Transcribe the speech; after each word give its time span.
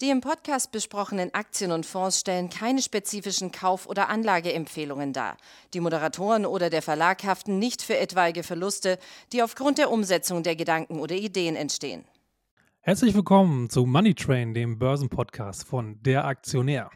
Die 0.00 0.08
im 0.08 0.22
Podcast 0.22 0.72
besprochenen 0.72 1.34
Aktien 1.34 1.72
und 1.72 1.84
Fonds 1.84 2.20
stellen 2.20 2.48
keine 2.48 2.80
spezifischen 2.80 3.52
Kauf- 3.52 3.86
oder 3.86 4.08
Anlageempfehlungen 4.08 5.12
dar. 5.12 5.36
Die 5.74 5.80
Moderatoren 5.80 6.46
oder 6.46 6.70
der 6.70 6.80
Verlag 6.80 7.22
haften 7.24 7.58
nicht 7.58 7.82
für 7.82 7.98
etwaige 7.98 8.42
Verluste, 8.42 8.98
die 9.34 9.42
aufgrund 9.42 9.76
der 9.76 9.90
Umsetzung 9.90 10.42
der 10.42 10.56
Gedanken 10.56 11.00
oder 11.00 11.16
Ideen 11.16 11.54
entstehen. 11.54 12.06
Herzlich 12.80 13.14
willkommen 13.14 13.68
zu 13.68 13.84
Money 13.84 14.14
Train, 14.14 14.54
dem 14.54 14.78
Börsenpodcast 14.78 15.66
von 15.66 16.02
Der 16.02 16.24
Aktionär. 16.24 16.90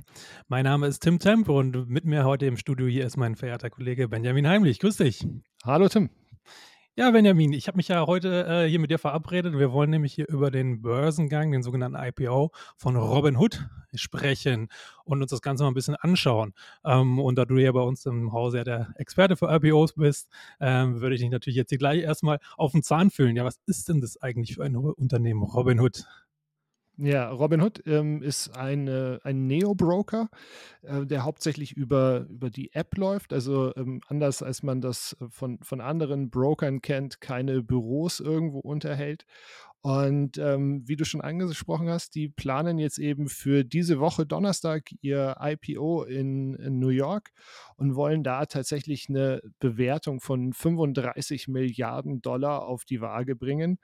Mein 0.49 0.65
Name 0.65 0.87
ist 0.87 1.01
Tim 1.01 1.19
Temp 1.19 1.51
und 1.51 1.91
mit 1.91 2.07
mir 2.07 2.25
heute 2.25 2.47
im 2.47 2.57
Studio 2.57 2.87
hier 2.87 3.05
ist 3.05 3.19
mein 3.19 3.37
verehrter 3.37 3.69
Kollege 3.69 4.09
Benjamin 4.09 4.49
Heimlich. 4.49 4.79
Grüß 4.79 4.97
dich. 4.97 5.27
Hallo 5.63 5.91
Tim. 5.91 6.09
Ja, 6.97 7.11
Benjamin, 7.11 7.53
ich 7.53 7.67
habe 7.67 7.77
mich 7.77 7.89
ja 7.89 8.07
heute 8.07 8.47
äh, 8.47 8.69
hier 8.69 8.79
mit 8.79 8.89
dir 8.89 9.01
verabredet. 9.01 9.59
Wir 9.59 9.73
wollen 9.73 9.91
nämlich 9.91 10.15
hier 10.15 10.29
über 10.29 10.53
den 10.53 10.81
Börsengang, 10.81 11.51
den 11.51 11.65
sogenannten 11.65 11.99
IPO 12.01 12.53
von 12.77 12.95
Robinhood 12.95 13.69
sprechen 13.95 14.69
und 15.05 15.21
uns 15.21 15.33
das 15.33 15.43
Ganze 15.43 15.65
mal 15.65 15.71
ein 15.71 15.75
bisschen 15.75 15.97
anschauen. 15.97 16.55
Ähm, 16.85 17.19
und 17.19 17.35
da 17.37 17.47
du 17.47 17.57
ja 17.57 17.73
bei 17.73 17.81
uns 17.81 18.07
im 18.07 18.33
Hause 18.33 18.59
ja 18.59 18.65
der 18.65 18.95
Experte 18.97 19.37
für 19.37 19.53
IPOs 19.53 19.95
bist, 19.95 20.29
ähm, 20.61 21.01
würde 21.01 21.17
ich 21.17 21.21
dich 21.21 21.31
natürlich 21.31 21.57
jetzt 21.57 21.71
hier 21.71 21.79
gleich 21.79 22.01
erstmal 22.01 22.39
auf 22.57 22.71
den 22.71 22.85
Zahn 22.85 23.11
fühlen. 23.11 23.35
Ja, 23.35 23.45
was 23.45 23.59
ist 23.67 23.89
denn 23.89 24.01
das 24.01 24.23
eigentlich 24.23 24.55
für 24.55 24.63
ein 24.63 24.77
Unternehmen 24.77 25.43
Robinhood? 25.43 26.05
Ja, 26.97 27.29
Robinhood 27.29 27.83
ähm, 27.87 28.23
ist 28.23 28.57
ein, 28.57 28.87
äh, 28.87 29.19
ein 29.25 29.49
Neo-Broker, 29.49 30.29
äh, 30.83 31.05
der 31.05 31.25
hauptsächlich 31.25 31.73
über, 31.73 32.27
über 32.31 32.51
die 32.51 32.73
App 32.73 32.97
läuft. 32.97 33.33
Also 33.33 33.75
ähm, 33.75 34.01
anders 34.07 34.45
als 34.45 34.63
man 34.63 34.81
das 34.81 35.17
von, 35.29 35.59
von 35.61 35.81
anderen 35.81 36.31
Brokern 36.31 36.83
kennt, 36.83 37.21
keine 37.21 37.63
Büros 37.63 38.21
irgendwo 38.21 38.61
unterhält. 38.61 39.25
Und 39.81 40.39
ähm, 40.39 40.83
wie 40.87 40.97
du 40.97 41.05
schon 41.05 41.21
angesprochen 41.21 41.91
hast, 41.91 42.15
die 42.15 42.29
planen 42.31 42.79
jetzt 42.79 42.99
eben 42.99 43.29
für 43.29 43.65
diese 43.65 43.99
Woche 43.99 44.25
Donnerstag 44.25 44.85
ihr 45.03 45.37
IPO 45.39 46.05
in, 46.05 46.55
in 46.55 46.79
New 46.79 46.89
York 46.89 47.33
und 47.77 47.95
wollen 47.95 48.23
da 48.23 48.47
tatsächlich 48.47 49.11
eine 49.11 49.43
Bewertung 49.59 50.21
von 50.21 50.55
35 50.55 51.49
Milliarden 51.49 52.23
Dollar 52.23 52.67
auf 52.67 52.87
die 52.87 53.03
Waage 53.03 53.37
bringen. 53.37 53.79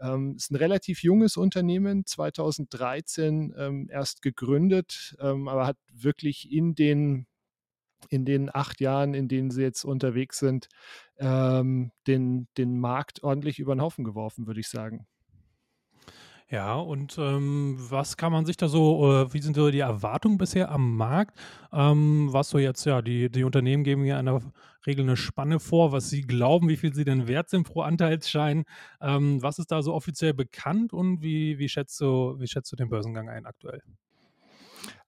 Ähm, 0.00 0.34
ist 0.36 0.50
ein 0.50 0.56
relativ 0.56 1.02
junges 1.02 1.36
Unternehmen, 1.36 2.06
2013 2.06 3.54
ähm, 3.56 3.88
erst 3.90 4.22
gegründet, 4.22 5.16
ähm, 5.20 5.48
aber 5.48 5.66
hat 5.66 5.78
wirklich 5.92 6.50
in 6.52 6.74
den 6.74 7.26
in 8.10 8.24
den 8.24 8.54
acht 8.54 8.80
Jahren, 8.80 9.14
in 9.14 9.28
denen 9.28 9.50
sie 9.50 9.62
jetzt 9.62 9.84
unterwegs 9.84 10.38
sind, 10.38 10.68
ähm, 11.18 11.92
den, 12.06 12.48
den 12.58 12.78
Markt 12.80 13.22
ordentlich 13.22 13.58
über 13.60 13.74
den 13.74 13.80
Haufen 13.82 14.04
geworfen, 14.04 14.46
würde 14.46 14.60
ich 14.60 14.68
sagen. 14.68 15.06
Ja, 16.52 16.74
und 16.74 17.16
ähm, 17.16 17.78
was 17.78 18.18
kann 18.18 18.30
man 18.30 18.44
sich 18.44 18.58
da 18.58 18.68
so, 18.68 19.10
äh, 19.10 19.32
wie 19.32 19.40
sind 19.40 19.56
so 19.56 19.70
die 19.70 19.78
Erwartungen 19.78 20.36
bisher 20.36 20.70
am 20.70 20.98
Markt? 20.98 21.40
Ähm, 21.72 22.28
was 22.30 22.50
so 22.50 22.58
jetzt, 22.58 22.84
ja, 22.84 23.00
die, 23.00 23.30
die 23.30 23.44
Unternehmen 23.44 23.84
geben 23.84 24.04
in 24.04 24.26
der 24.26 24.42
Regel 24.86 25.04
eine 25.06 25.16
Spanne 25.16 25.60
vor, 25.60 25.92
was 25.92 26.10
sie 26.10 26.20
glauben, 26.20 26.68
wie 26.68 26.76
viel 26.76 26.92
sie 26.92 27.06
denn 27.06 27.26
wert 27.26 27.48
sind 27.48 27.62
pro 27.62 27.80
Anteilsschein. 27.80 28.64
Ähm, 29.00 29.42
was 29.42 29.58
ist 29.58 29.72
da 29.72 29.80
so 29.80 29.94
offiziell 29.94 30.34
bekannt 30.34 30.92
und 30.92 31.22
wie, 31.22 31.58
wie, 31.58 31.70
schätzt 31.70 31.98
du, 32.02 32.38
wie 32.38 32.46
schätzt 32.46 32.70
du 32.70 32.76
den 32.76 32.90
Börsengang 32.90 33.30
ein 33.30 33.46
aktuell? 33.46 33.80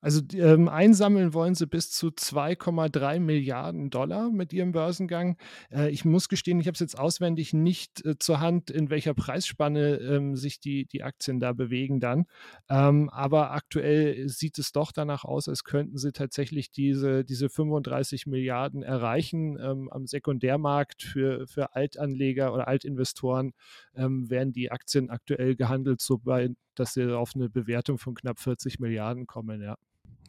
Also 0.04 0.20
ähm, 0.34 0.68
einsammeln 0.68 1.32
wollen 1.32 1.54
sie 1.54 1.66
bis 1.66 1.90
zu 1.90 2.08
2,3 2.08 3.20
Milliarden 3.20 3.88
Dollar 3.88 4.30
mit 4.30 4.52
ihrem 4.52 4.72
Börsengang. 4.72 5.38
Äh, 5.72 5.88
ich 5.92 6.04
muss 6.04 6.28
gestehen, 6.28 6.60
ich 6.60 6.66
habe 6.66 6.74
es 6.74 6.80
jetzt 6.80 6.98
auswendig 6.98 7.54
nicht 7.54 8.04
äh, 8.04 8.18
zur 8.18 8.38
Hand, 8.38 8.70
in 8.70 8.90
welcher 8.90 9.14
Preisspanne 9.14 9.96
ähm, 9.96 10.36
sich 10.36 10.60
die, 10.60 10.84
die 10.84 11.02
Aktien 11.02 11.40
da 11.40 11.54
bewegen 11.54 12.00
dann. 12.00 12.26
Ähm, 12.68 13.08
aber 13.08 13.52
aktuell 13.52 14.28
sieht 14.28 14.58
es 14.58 14.72
doch 14.72 14.92
danach 14.92 15.24
aus, 15.24 15.48
als 15.48 15.64
könnten 15.64 15.96
sie 15.96 16.12
tatsächlich 16.12 16.70
diese, 16.70 17.24
diese 17.24 17.48
35 17.48 18.26
Milliarden 18.26 18.82
erreichen. 18.82 19.58
Ähm, 19.58 19.88
am 19.90 20.06
Sekundärmarkt 20.06 21.02
für, 21.02 21.46
für 21.46 21.74
Altanleger 21.74 22.52
oder 22.52 22.68
Altinvestoren 22.68 23.54
ähm, 23.94 24.28
werden 24.28 24.52
die 24.52 24.70
Aktien 24.70 25.08
aktuell 25.08 25.56
gehandelt, 25.56 26.02
so 26.02 26.18
bei, 26.18 26.50
dass 26.74 26.92
sie 26.92 27.16
auf 27.16 27.30
eine 27.34 27.48
Bewertung 27.48 27.96
von 27.96 28.14
knapp 28.14 28.38
40 28.38 28.80
Milliarden 28.80 29.26
kommen, 29.26 29.62
ja. 29.62 29.78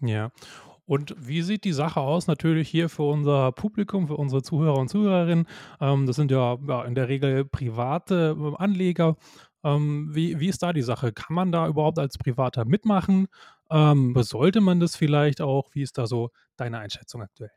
Ja. 0.02 0.32
Und 0.86 1.16
wie 1.18 1.42
sieht 1.42 1.64
die 1.64 1.74
Sache 1.74 2.00
aus? 2.00 2.28
Natürlich 2.28 2.70
hier 2.70 2.90
für 2.90 3.04
unser 3.04 3.52
Publikum, 3.52 4.08
für 4.08 4.18
unsere 4.18 4.44
Zuhörer 4.44 4.78
und 4.78 4.88
Zuhörerinnen. 4.88 5.48
Ähm, 5.82 6.06
das 6.06 6.16
sind 6.16 6.32
ja, 6.32 6.58
ja, 6.68 6.84
in 6.84 6.96
der 6.96 7.10
Regel 7.10 7.46
private 7.46 8.36
äh, 8.40 8.56
Anleger. 8.62 9.18
Ähm, 9.64 10.10
wie, 10.14 10.40
wie 10.40 10.48
ist 10.48 10.62
da 10.62 10.74
die 10.74 10.84
Sache? 10.84 11.12
Kann 11.12 11.34
man 11.34 11.52
da 11.52 11.68
überhaupt 11.68 11.98
als 11.98 12.18
Privater 12.20 12.66
mitmachen? 12.66 13.28
Ähm, 13.72 14.14
sollte 14.20 14.62
man 14.62 14.80
das 14.80 14.96
vielleicht 14.96 15.42
auch? 15.42 15.70
Wie 15.74 15.82
ist 15.82 15.98
da 15.98 16.06
so 16.06 16.30
deine 16.56 16.78
Einschätzung 16.78 17.24
aktuell? 17.24 17.52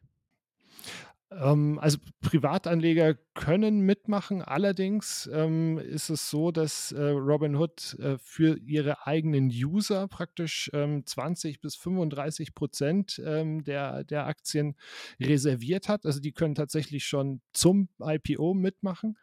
Ähm, 1.30 1.78
also 1.78 1.98
Privatanleger 2.20 3.14
können 3.34 3.80
mitmachen. 3.80 4.42
Allerdings 4.42 5.28
ähm, 5.32 5.78
ist 5.78 6.08
es 6.08 6.30
so, 6.30 6.50
dass 6.50 6.90
äh, 6.92 7.00
Robinhood 7.00 7.96
äh, 8.00 8.18
für 8.18 8.58
ihre 8.58 9.06
eigenen 9.06 9.48
User 9.48 10.08
praktisch 10.08 10.70
ähm, 10.72 11.04
20 11.04 11.60
bis 11.60 11.76
35 11.76 12.54
Prozent 12.54 13.22
ähm, 13.24 13.62
der, 13.62 14.04
der 14.04 14.26
Aktien 14.26 14.74
reserviert 15.20 15.88
hat. 15.88 16.06
Also 16.06 16.20
die 16.20 16.32
können 16.32 16.54
tatsächlich 16.54 17.04
schon 17.06 17.40
zum 17.52 17.88
IPO 18.00 18.54
mitmachen. 18.54 19.18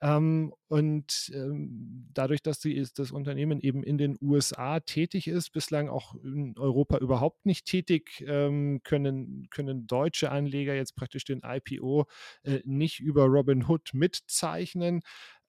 Ähm, 0.00 0.54
und 0.68 1.30
ähm, 1.34 2.08
dadurch, 2.14 2.42
dass 2.42 2.58
die, 2.58 2.86
das 2.94 3.12
Unternehmen 3.12 3.60
eben 3.60 3.82
in 3.82 3.98
den 3.98 4.16
USA 4.22 4.80
tätig 4.80 5.28
ist, 5.28 5.50
bislang 5.50 5.88
auch 5.88 6.14
in 6.14 6.54
Europa 6.56 6.98
überhaupt 6.98 7.44
nicht 7.44 7.66
tätig, 7.66 8.24
können, 8.26 9.48
können 9.50 9.86
deutsche 9.86 10.30
Anleger 10.30 10.74
jetzt 10.74 10.94
praktisch 10.94 11.24
den 11.24 11.42
IPO 11.56 12.06
äh, 12.42 12.60
nicht 12.64 13.00
über 13.00 13.24
Robinhood 13.24 13.90
mitzeichnen. 13.94 15.02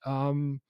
Ähm, 0.06 0.62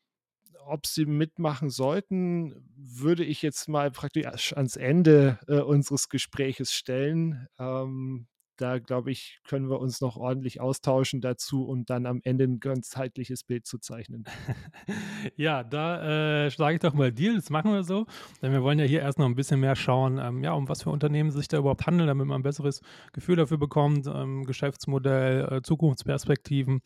ob 0.66 0.86
sie 0.86 1.06
mitmachen 1.06 1.70
sollten, 1.70 2.56
würde 2.76 3.24
ich 3.24 3.42
jetzt 3.42 3.68
mal 3.68 3.92
praktisch 3.92 4.54
ans 4.56 4.76
Ende 4.76 5.40
äh, 5.48 5.60
unseres 5.60 6.10
Gespräches 6.10 6.72
stellen. 6.72 7.48
Ähm, 7.60 8.28
da 8.62 8.80
glaube 8.80 9.12
ich, 9.12 9.40
können 9.44 9.70
wir 9.70 9.80
uns 9.80 10.02
noch 10.02 10.18
ordentlich 10.18 10.62
austauschen 10.62 11.20
dazu 11.22 11.66
und 11.66 11.90
dann 11.90 12.06
am 12.06 12.22
Ende 12.24 12.46
ein 12.46 12.60
ganzheitliches 12.60 13.44
Bild 13.44 13.66
zu 13.66 13.80
zeichnen. 13.80 14.26
ja, 15.36 15.64
da 15.64 16.46
äh, 16.46 16.52
schlage 16.52 16.76
ich 16.76 16.82
doch 16.82 16.94
mal 16.94 17.12
Deal, 17.12 17.36
das 17.36 17.50
machen 17.50 17.72
wir 17.72 17.84
so. 17.84 18.06
Denn 18.42 18.52
wir 18.52 18.62
wollen 18.64 18.80
ja 18.80 18.86
hier 18.86 19.02
erst 19.02 19.20
noch 19.20 19.26
ein 19.26 19.36
bisschen 19.36 19.60
mehr 19.60 19.76
schauen, 19.76 20.20
ähm, 20.20 20.44
ja, 20.44 20.54
um 20.54 20.70
was 20.70 20.84
für 20.84 20.92
Unternehmen 20.92 21.32
sich 21.32 21.48
da 21.48 21.58
überhaupt 21.58 21.88
handelt, 21.88 22.10
damit 22.10 22.28
man 22.28 22.42
ein 22.42 22.44
besseres 22.44 22.82
Gefühl 23.14 23.36
dafür 23.36 23.58
bekommt, 23.58 24.08
ähm, 24.08 24.44
Geschäftsmodell, 24.44 25.58
äh, 25.58 25.62
Zukunftsperspektiven. 25.62 26.82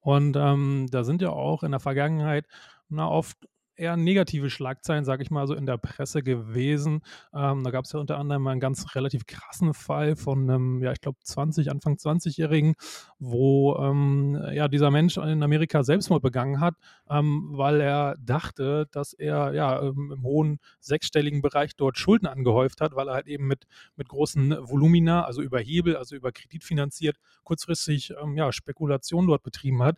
Und 0.00 0.36
ähm, 0.36 0.88
da 0.90 1.04
sind 1.04 1.22
ja 1.22 1.30
auch 1.30 1.62
in 1.62 1.70
der 1.70 1.80
Vergangenheit 1.80 2.46
na, 2.90 3.08
oft 3.08 3.36
eher 3.80 3.96
negative 3.96 4.50
Schlagzeilen, 4.50 5.04
sage 5.04 5.22
ich 5.22 5.30
mal, 5.30 5.46
so 5.46 5.54
in 5.54 5.66
der 5.66 5.78
Presse 5.78 6.22
gewesen. 6.22 7.02
Ähm, 7.34 7.64
da 7.64 7.70
gab 7.70 7.86
es 7.86 7.92
ja 7.92 8.00
unter 8.00 8.18
anderem 8.18 8.46
einen 8.46 8.60
ganz 8.60 8.94
relativ 8.94 9.26
krassen 9.26 9.74
Fall 9.74 10.16
von 10.16 10.48
einem, 10.48 10.82
ja, 10.82 10.92
ich 10.92 11.00
glaube, 11.00 11.18
20, 11.22 11.70
Anfang 11.70 11.94
20-Jährigen, 11.96 12.74
wo 13.18 13.76
ähm, 13.76 14.40
ja 14.52 14.68
dieser 14.68 14.90
Mensch 14.90 15.16
in 15.16 15.42
Amerika 15.42 15.82
Selbstmord 15.82 16.22
begangen 16.22 16.60
hat, 16.60 16.74
ähm, 17.08 17.50
weil 17.52 17.80
er 17.80 18.16
dachte, 18.20 18.86
dass 18.92 19.12
er 19.12 19.54
ja 19.54 19.82
ähm, 19.82 20.12
im 20.14 20.22
hohen 20.22 20.58
sechsstelligen 20.80 21.42
Bereich 21.42 21.74
dort 21.76 21.98
Schulden 21.98 22.26
angehäuft 22.26 22.80
hat, 22.80 22.94
weil 22.94 23.08
er 23.08 23.14
halt 23.14 23.26
eben 23.26 23.46
mit, 23.46 23.66
mit 23.96 24.08
großen 24.08 24.56
Volumina, 24.60 25.24
also 25.24 25.42
über 25.42 25.58
Hebel, 25.58 25.96
also 25.96 26.14
über 26.14 26.32
Kredit 26.32 26.64
finanziert, 26.64 27.16
kurzfristig 27.44 28.12
ähm, 28.22 28.36
ja, 28.36 28.52
Spekulation 28.52 29.26
dort 29.26 29.42
betrieben 29.42 29.82
hat 29.82 29.96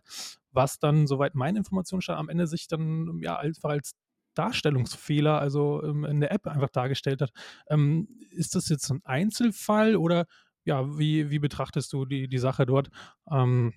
was 0.53 0.79
dann, 0.79 1.07
soweit 1.07 1.35
meine 1.35 1.57
Information 1.57 2.01
stand, 2.01 2.19
am 2.19 2.29
Ende 2.29 2.47
sich 2.47 2.67
dann 2.67 3.19
ja 3.21 3.37
einfach 3.37 3.69
als 3.69 3.93
Darstellungsfehler, 4.35 5.39
also 5.39 5.83
ähm, 5.83 6.05
in 6.05 6.19
der 6.19 6.31
App 6.31 6.47
einfach 6.47 6.69
dargestellt 6.69 7.21
hat. 7.21 7.31
Ähm, 7.69 8.07
ist 8.31 8.55
das 8.55 8.69
jetzt 8.69 8.89
ein 8.89 9.01
Einzelfall 9.03 9.95
oder 9.95 10.25
ja, 10.65 10.97
wie, 10.97 11.29
wie 11.29 11.39
betrachtest 11.39 11.91
du 11.93 12.05
die, 12.05 12.27
die 12.27 12.37
Sache 12.37 12.65
dort? 12.65 12.89
Ähm, 13.29 13.73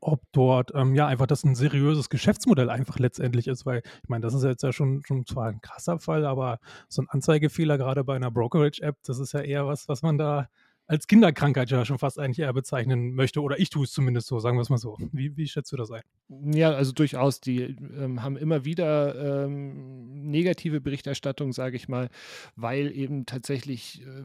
ob 0.00 0.20
dort 0.32 0.72
ähm, 0.74 0.94
ja 0.94 1.06
einfach 1.06 1.26
das 1.26 1.44
ein 1.44 1.54
seriöses 1.54 2.10
Geschäftsmodell 2.10 2.68
einfach 2.70 2.98
letztendlich 2.98 3.48
ist, 3.48 3.64
weil 3.64 3.82
ich 4.02 4.08
meine, 4.08 4.22
das 4.22 4.34
ist 4.34 4.44
jetzt 4.44 4.62
ja 4.62 4.72
schon, 4.72 5.02
schon 5.06 5.24
zwar 5.26 5.48
ein 5.48 5.60
krasser 5.60 5.98
Fall, 5.98 6.26
aber 6.26 6.58
so 6.88 7.02
ein 7.02 7.08
Anzeigefehler 7.08 7.78
gerade 7.78 8.04
bei 8.04 8.16
einer 8.16 8.30
Brokerage-App, 8.30 8.96
das 9.04 9.18
ist 9.18 9.32
ja 9.32 9.40
eher 9.40 9.66
was, 9.66 9.88
was 9.88 10.02
man 10.02 10.18
da 10.18 10.48
als 10.88 11.06
Kinderkrankheit 11.06 11.70
ja 11.70 11.84
schon 11.84 11.98
fast 11.98 12.18
eigentlich 12.18 12.38
eher 12.38 12.52
bezeichnen 12.52 13.14
möchte. 13.14 13.42
Oder 13.42 13.60
ich 13.60 13.68
tue 13.68 13.84
es 13.84 13.92
zumindest 13.92 14.26
so, 14.26 14.40
sagen 14.40 14.56
wir 14.56 14.62
es 14.62 14.70
mal 14.70 14.78
so. 14.78 14.96
Wie, 15.12 15.36
wie 15.36 15.46
schätzt 15.46 15.70
du 15.70 15.76
das 15.76 15.90
ein? 15.90 16.02
Ja, 16.28 16.72
also 16.72 16.92
durchaus. 16.92 17.40
Die 17.40 17.60
ähm, 17.60 18.22
haben 18.22 18.38
immer 18.38 18.64
wieder 18.64 19.44
ähm, 19.44 20.30
negative 20.30 20.80
Berichterstattung, 20.80 21.52
sage 21.52 21.76
ich 21.76 21.88
mal, 21.88 22.08
weil 22.56 22.90
eben 22.90 23.26
tatsächlich 23.26 24.02
äh, 24.02 24.24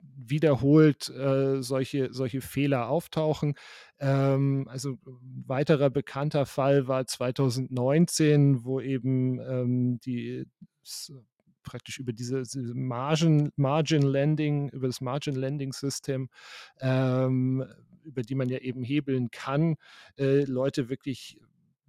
wiederholt 0.00 1.08
äh, 1.10 1.62
solche, 1.62 2.12
solche 2.12 2.40
Fehler 2.40 2.88
auftauchen. 2.88 3.54
Ähm, 4.00 4.66
also 4.68 4.98
ein 5.06 5.44
weiterer 5.46 5.88
bekannter 5.88 6.46
Fall 6.46 6.88
war 6.88 7.06
2019, 7.06 8.64
wo 8.64 8.80
eben 8.80 9.38
ähm, 9.38 10.00
die 10.00 10.46
praktisch 11.62 11.98
über 11.98 12.12
diese, 12.12 12.42
diese 12.42 12.74
Margin, 12.74 13.50
Margin 13.56 14.02
Lending, 14.02 14.68
über 14.70 14.86
das 14.86 15.00
Margin 15.00 15.34
Lending 15.34 15.72
System, 15.72 16.28
ähm, 16.80 17.64
über 18.02 18.22
die 18.22 18.34
man 18.34 18.48
ja 18.48 18.58
eben 18.58 18.82
hebeln 18.82 19.30
kann, 19.30 19.76
äh, 20.18 20.44
Leute 20.44 20.88
wirklich 20.88 21.38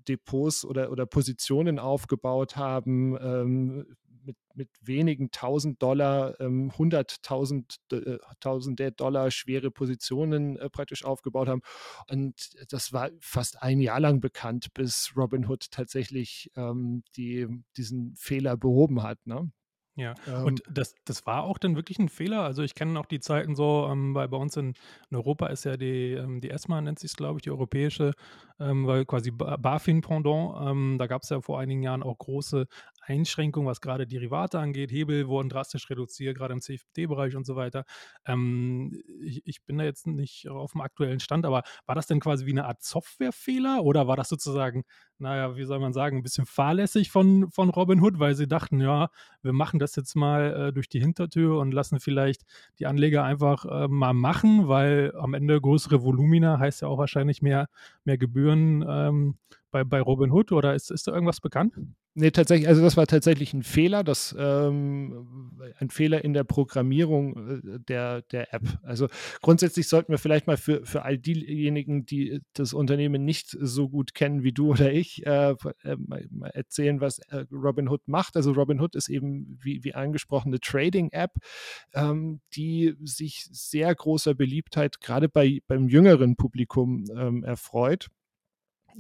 Depots 0.08 0.66
oder, 0.66 0.92
oder 0.92 1.06
Positionen 1.06 1.80
aufgebaut 1.80 2.56
haben, 2.58 3.18
ähm, 3.22 3.86
mit, 4.24 4.38
mit 4.54 4.70
wenigen 4.82 5.32
tausend 5.32 5.82
Dollar, 5.82 6.40
ähm, 6.40 6.72
hunderttausend 6.78 7.78
äh, 7.92 8.18
tausende 8.40 8.92
Dollar 8.92 9.32
schwere 9.32 9.72
Positionen 9.72 10.58
äh, 10.58 10.70
praktisch 10.70 11.04
aufgebaut 11.04 11.48
haben. 11.48 11.62
Und 12.10 12.52
das 12.72 12.94
war 12.94 13.10
fast 13.20 13.62
ein 13.62 13.80
Jahr 13.80 14.00
lang 14.00 14.22
bekannt, 14.22 14.74
bis 14.74 15.14
Robinhood 15.16 15.72
tatsächlich 15.72 16.52
ähm, 16.56 17.04
die, 17.16 17.48
diesen 17.78 18.16
Fehler 18.16 18.58
behoben 18.58 19.04
hat. 19.04 19.26
Ne? 19.26 19.52
Ja, 19.96 20.14
ähm, 20.28 20.46
und 20.46 20.64
das, 20.70 20.96
das 21.04 21.26
war 21.26 21.44
auch 21.44 21.58
dann 21.58 21.76
wirklich 21.76 22.00
ein 22.00 22.08
Fehler. 22.08 22.44
Also 22.44 22.64
ich 22.64 22.76
kenne 22.76 22.98
auch 23.00 23.06
die 23.06 23.20
Zeiten 23.20 23.56
so, 23.56 23.88
ähm, 23.92 24.16
weil 24.16 24.30
bei 24.30 24.38
uns 24.38 24.56
in, 24.56 24.74
in, 25.10 25.18
Europa 25.18 25.48
ist 25.48 25.66
ja 25.66 25.76
die, 25.76 26.14
ähm, 26.14 26.40
die 26.40 26.50
ESMA, 26.50 26.80
nennt 26.82 27.00
sich 27.00 27.12
es, 27.12 27.18
glaube 27.18 27.40
ich, 27.40 27.44
die 27.44 27.52
europäische, 27.52 28.14
ähm, 28.60 28.88
weil 28.88 29.06
quasi 29.06 29.32
BaFin-Pendant. 29.32 30.70
Ähm, 30.70 30.98
da 30.98 31.08
gab 31.08 31.24
es 31.24 31.30
ja 31.30 31.42
vor 31.42 31.60
einigen 31.60 31.84
Jahren 31.84 32.04
auch 32.04 32.18
große 32.18 32.68
Einschränkungen, 33.02 33.68
was 33.68 33.82
gerade 33.82 34.08
Derivate 34.08 34.60
angeht. 34.60 34.92
Hebel 34.92 35.28
wurden 35.28 35.50
drastisch 35.50 35.90
reduziert, 35.90 36.38
gerade 36.38 36.54
im 36.54 36.62
CFD-Bereich 36.62 37.36
und 37.36 37.46
so 37.46 37.56
weiter. 37.56 37.86
Ähm, 38.26 39.02
ich, 39.22 39.42
ich, 39.46 39.64
bin 39.64 39.78
da 39.78 39.84
jetzt 39.84 40.08
nicht 40.08 40.48
auf 40.48 40.72
dem 40.72 40.82
aktuellen 40.82 41.20
Stand, 41.20 41.46
aber 41.46 41.64
war 41.86 41.96
das 41.96 42.08
denn 42.08 42.20
quasi 42.20 42.46
wie 42.46 42.52
eine 42.52 42.66
Art 42.66 42.84
Softwarefehler 42.84 43.84
oder 43.84 44.08
war 44.08 44.16
das 44.16 44.30
sozusagen, 44.30 44.84
naja, 45.18 45.56
wie 45.56 45.66
soll 45.66 45.80
man 45.80 45.94
sagen, 45.94 46.18
ein 46.18 46.24
bisschen 46.24 46.46
fahrlässig 46.46 47.12
von, 47.12 47.50
von 47.52 47.70
Robinhood, 47.70 48.20
weil 48.20 48.36
sie 48.36 48.48
dachten, 48.48 48.80
ja, 48.80 49.10
wir 49.42 49.54
machen 49.54 49.80
das 49.80 49.96
jetzt 49.96 50.16
mal 50.16 50.68
äh, 50.70 50.74
durch 50.74 50.90
die 50.90 51.00
Hintertür 51.00 51.60
und 51.60 51.74
lassen 51.74 52.00
vielleicht 52.00 52.44
die 52.80 52.86
Anleger 52.86 53.24
einfach 53.24 53.66
äh, 53.66 53.88
mal 53.88 54.14
machen, 54.14 54.68
weil 54.68 55.14
am 55.18 55.34
Ende 55.34 55.60
größere 55.60 56.04
Volumina 56.04 56.60
heißt 56.60 56.82
ja 56.82 56.88
auch 56.88 56.98
wahrscheinlich 56.98 57.42
mehr, 57.42 57.68
mehr 58.04 58.18
Gebühren 58.18 58.86
ähm, 58.88 59.38
bei, 59.72 59.84
bei 59.84 60.02
Robinhood 60.02 60.52
oder 60.52 60.76
ist, 60.76 60.92
ist 60.92 61.08
da 61.08 61.14
irgendwas 61.14 61.40
bekannt? 61.40 61.74
Nee, 62.14 62.32
tatsächlich, 62.32 62.68
also 62.68 62.82
das 62.82 62.98
war 62.98 63.08
tatsächlich 63.08 63.54
ein 63.54 63.64
Fehler, 63.64 64.04
das, 64.04 64.36
ähm, 64.38 65.58
ein 65.80 65.90
Fehler 65.90 66.26
in 66.26 66.34
der 66.34 66.44
Programmierung 66.44 67.62
äh, 67.64 67.80
der, 67.80 68.22
der 68.24 68.54
App. 68.54 68.64
Also 68.84 69.08
grundsätzlich 69.42 69.88
sollten 69.88 70.12
wir 70.12 70.18
vielleicht 70.18 70.46
mal 70.46 70.58
für, 70.58 70.86
für 70.86 71.04
all 71.04 71.18
diejenigen, 71.18 72.06
die 72.06 72.42
das 72.52 72.74
Unternehmen 72.74 73.24
nicht 73.24 73.56
so 73.58 73.88
gut 73.88 74.14
kennen 74.14 74.44
wie 74.44 74.52
du 74.52 74.72
oder 74.72 74.92
ich, 74.92 75.26
äh, 75.26 75.52
äh 75.52 75.98
erzählen, 76.54 77.00
was 77.00 77.20
äh, 77.30 77.46
Robinhood 77.50 78.06
macht. 78.08 78.36
Also 78.36 78.52
Robinhood 78.52 78.96
ist 78.96 79.08
eben, 79.08 79.58
wie, 79.62 79.86
wie 79.86 79.94
angesprochen, 79.94 80.50
eine 80.50 80.60
Trading-App, 80.60 81.32
ähm, 81.94 82.42
die 82.56 82.94
sich 83.04 83.48
sehr 83.52 83.96
großer 83.96 84.34
Beliebtheit 84.34 85.00
gerade 85.00 85.30
bei, 85.30 85.62
beim 85.66 85.88
jüngeren 85.88 86.36
Publikum 86.36 87.06
ähm, 87.16 87.46
erfreut. 87.46 88.10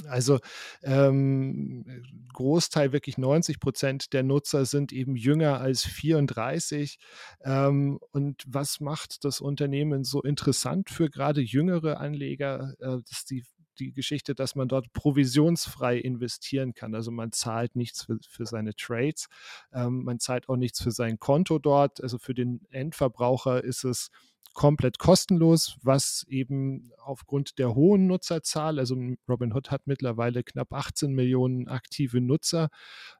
Also 0.08 0.40
ähm, 0.84 1.86
Großteil, 2.34 2.94
wirklich 2.94 3.18
90 3.18 3.60
Prozent 3.60 4.14
der 4.14 4.24
Nutzer 4.24 4.66
sind 4.66 4.92
eben 4.92 5.16
jünger 5.16 5.60
als 5.60 5.84
34. 5.84 6.98
Ähm, 7.44 8.00
und 8.12 8.44
was 8.48 8.80
macht 8.80 9.24
das 9.24 9.42
Unternehmen 9.42 10.04
so 10.04 10.22
interessant 10.22 10.90
für 10.90 11.10
gerade 11.10 11.42
jüngere 11.42 12.00
Anleger? 12.00 12.74
Äh, 12.80 12.98
das 13.08 13.20
ist 13.20 13.30
die 13.32 13.44
die 13.80 13.94
Geschichte, 13.94 14.36
dass 14.36 14.56
man 14.56 14.68
dort 14.68 14.94
provisionsfrei 14.94 15.98
investieren 15.98 16.74
kann. 16.74 16.96
Also 16.96 17.12
man 17.12 17.32
zahlt 17.32 17.76
nichts 17.76 18.04
für, 18.04 18.18
für 18.30 18.46
seine 18.46 18.76
Trades, 18.76 19.28
ähm, 19.74 20.04
man 20.04 20.20
zahlt 20.20 20.50
auch 20.50 20.56
nichts 20.56 20.82
für 20.82 20.92
sein 20.92 21.20
Konto 21.20 21.60
dort. 21.60 22.02
Also 22.02 22.18
für 22.18 22.34
den 22.34 22.62
Endverbraucher 22.70 23.64
ist 23.64 23.84
es 23.84 24.12
komplett 24.54 25.00
kostenlos, 25.00 25.78
was 25.82 26.26
eben 26.28 26.92
aufgrund 26.98 27.58
der 27.58 27.74
hohen 27.74 28.08
Nutzerzahl, 28.08 28.80
also 28.80 28.96
Robinhood 29.28 29.72
hat 29.72 29.88
mittlerweile 29.88 30.44
knapp 30.44 30.74
18 30.74 31.14
Millionen 31.14 31.68
aktive 31.68 32.22
Nutzer, 32.22 32.70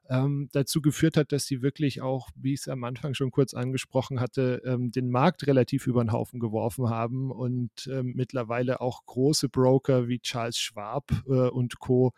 ähm, 0.08 0.48
dazu 0.52 0.82
geführt 0.82 1.16
hat, 1.16 1.32
dass 1.32 1.46
sie 1.46 1.62
wirklich 1.62 2.02
auch, 2.02 2.28
wie 2.36 2.52
ich 2.52 2.60
es 2.60 2.68
am 2.68 2.84
Anfang 2.84 3.14
schon 3.14 3.30
kurz 3.30 3.54
angesprochen 3.54 4.20
hatte, 4.20 4.62
ähm, 4.64 4.90
den 4.90 5.10
Markt 5.10 5.46
relativ 5.46 5.86
über 5.86 6.04
den 6.04 6.12
Haufen 6.12 6.38
geworfen 6.38 6.90
haben 6.90 7.30
und 7.30 7.88
ähm, 7.90 8.12
mittlerweile 8.14 8.80
auch 8.80 9.04
große 9.06 9.48
Broker 9.48 10.08
wie 10.08 10.20
Charles 10.20 10.58
Schwab 10.58 11.10
äh, 11.26 11.48
und 11.48 11.78
Co. 11.78 12.12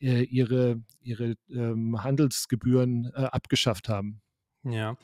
Äh, 0.00 0.22
ihre, 0.22 0.82
ihre 1.02 1.36
ähm, 1.50 2.02
Handelsgebühren 2.02 3.12
äh, 3.14 3.24
abgeschafft 3.24 3.88
haben. 3.88 4.22
Ja. 4.64 4.96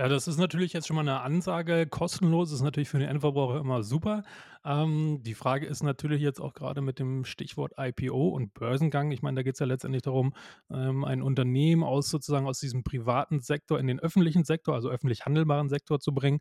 Ja, 0.00 0.08
das 0.08 0.26
ist 0.26 0.38
natürlich 0.38 0.72
jetzt 0.72 0.86
schon 0.86 0.96
mal 0.96 1.02
eine 1.02 1.20
Ansage. 1.20 1.86
Kostenlos 1.86 2.52
ist 2.52 2.62
natürlich 2.62 2.88
für 2.88 2.98
den 2.98 3.10
Endverbraucher 3.10 3.60
immer 3.60 3.82
super. 3.82 4.22
Ähm, 4.64 5.22
die 5.22 5.34
Frage 5.34 5.66
ist 5.66 5.82
natürlich 5.82 6.22
jetzt 6.22 6.40
auch 6.40 6.54
gerade 6.54 6.80
mit 6.80 6.98
dem 6.98 7.26
Stichwort 7.26 7.74
IPO 7.76 8.28
und 8.30 8.54
Börsengang. 8.54 9.10
Ich 9.10 9.20
meine, 9.20 9.36
da 9.36 9.42
geht 9.42 9.56
es 9.56 9.60
ja 9.60 9.66
letztendlich 9.66 10.00
darum, 10.02 10.32
ähm, 10.70 11.04
ein 11.04 11.20
Unternehmen 11.20 11.82
aus 11.82 12.08
sozusagen 12.08 12.46
aus 12.46 12.60
diesem 12.60 12.82
privaten 12.82 13.40
Sektor 13.40 13.78
in 13.78 13.88
den 13.88 14.00
öffentlichen 14.00 14.44
Sektor, 14.44 14.74
also 14.74 14.88
öffentlich 14.88 15.26
handelbaren 15.26 15.68
Sektor 15.68 16.00
zu 16.00 16.14
bringen. 16.14 16.38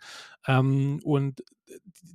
Ähm, 0.47 1.01
und 1.03 1.43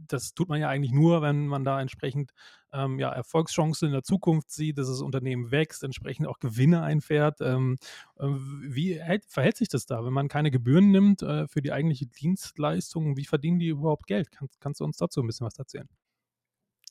das 0.09 0.35
tut 0.35 0.49
man 0.49 0.61
ja 0.61 0.69
eigentlich 0.69 0.93
nur, 0.93 1.23
wenn 1.23 1.47
man 1.47 1.65
da 1.65 1.81
entsprechend 1.81 2.33
ähm, 2.73 2.99
ja, 2.99 3.11
Erfolgschancen 3.11 3.87
in 3.87 3.93
der 3.93 4.03
Zukunft 4.03 4.51
sieht, 4.51 4.79
dass 4.79 4.89
das 4.89 5.01
Unternehmen 5.01 5.51
wächst, 5.51 5.85
entsprechend 5.85 6.27
auch 6.27 6.41
Gewinne 6.41 6.83
einfährt. 6.83 7.41
Ähm, 7.41 7.77
äh, 8.19 8.27
wie 8.27 9.01
hält, 9.01 9.25
verhält 9.27 9.57
sich 9.57 9.69
das 9.69 9.87
da, 9.87 10.05
wenn 10.05 10.13
man 10.13 10.29
keine 10.29 10.51
Gebühren 10.51 10.91
nimmt 10.91 11.23
für 11.49 11.63
die 11.63 11.73
eigentliche 11.73 12.07
Dienstleistung? 12.07 13.17
Wie 13.17 13.25
verdienen 13.25 13.59
die 13.59 13.69
überhaupt 13.69 14.07
Geld? 14.07 14.31
Kann, 14.31 14.49
kannst 14.61 14.81
du 14.81 14.85
uns 14.85 14.97
dazu 14.97 15.21
ein 15.21 15.27
bisschen 15.27 15.47
was 15.47 15.59
erzählen? 15.59 15.89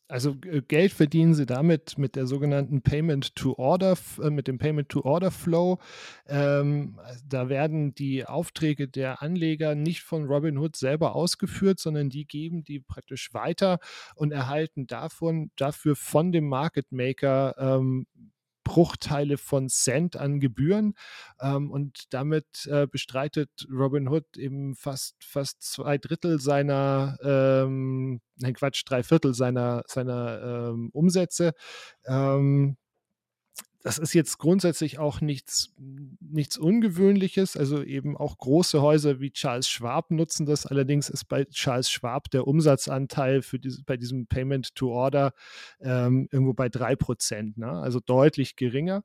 Also 0.10 0.36
äh, 0.46 0.62
Geld 0.62 0.92
verdienen 0.92 1.34
sie 1.34 1.46
damit 1.46 1.98
mit 1.98 2.16
der 2.16 2.28
sogenannten 2.28 2.82
Payment 2.82 3.36
to 3.36 3.56
Order, 3.58 3.98
äh, 4.22 4.30
mit 4.30 4.48
dem 4.48 4.58
Payment 4.58 4.90
to 4.90 5.02
Order 5.04 5.32
Flow. 5.32 5.80
Ähm, 6.28 7.00
da 7.26 7.50
werden 7.50 7.96
die 7.96 8.26
Aufträge 8.26 8.88
der 8.88 9.22
Anleger 9.22 9.76
nicht 9.76 10.02
von 10.02 10.26
Robinhood 10.26 10.76
selber 10.76 11.16
ausgeführt, 11.16 11.80
sondern 11.80 12.10
die 12.10 12.26
geben 12.26 12.64
die 12.64 12.80
praktisch 12.80 13.34
weiter 13.34 13.80
und 14.16 14.32
erhalten 14.32 14.88
davon, 14.88 15.52
dafür 15.56 15.96
von 15.96 16.32
dem 16.32 16.48
Market 16.48 16.92
Maker 16.92 17.56
ähm, 17.58 18.06
Bruchteile 18.64 19.38
von 19.38 19.70
Cent 19.70 20.16
an 20.16 20.40
Gebühren. 20.40 20.94
Ähm, 21.42 21.72
und 21.72 22.14
damit 22.14 22.66
äh, 22.66 22.88
bestreitet 22.88 23.50
Robinhood 23.72 24.38
eben 24.38 24.76
fast, 24.76 25.16
fast 25.24 25.62
zwei 25.62 25.98
Drittel 25.98 26.40
seiner, 26.40 27.18
ähm, 27.24 28.22
nein 28.38 28.54
Quatsch, 28.54 28.84
drei 28.86 29.04
Viertel 29.04 29.34
seiner, 29.34 29.84
seiner 29.88 30.72
ähm, 30.72 30.90
Umsätze. 30.94 31.54
Ähm, 32.06 32.78
das 33.84 33.98
ist 33.98 34.14
jetzt 34.14 34.38
grundsätzlich 34.38 34.98
auch 34.98 35.20
nichts, 35.20 35.74
nichts 36.22 36.58
Ungewöhnliches. 36.58 37.58
Also 37.58 37.84
eben 37.84 38.16
auch 38.16 38.38
große 38.38 38.82
Häuser 38.82 39.20
wie 39.20 39.32
Charles 39.32 39.68
Schwab 39.68 40.10
nutzen 40.10 40.46
das. 40.46 40.66
Allerdings 40.66 41.10
ist 41.10 41.26
bei 41.26 41.44
Charles 41.44 41.92
Schwab 41.92 42.32
der 42.32 42.48
Umsatzanteil 42.48 43.42
für 43.42 43.60
diese, 43.60 43.84
bei 43.84 43.98
diesem 43.98 44.26
Payment 44.28 44.74
to 44.76 44.90
Order 44.90 45.34
ähm, 45.82 46.30
irgendwo 46.32 46.54
bei 46.54 46.68
3%, 46.68 47.60
ne? 47.60 47.72
also 47.72 48.00
deutlich 48.00 48.56
geringer. 48.56 49.04